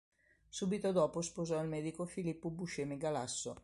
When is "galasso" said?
2.97-3.53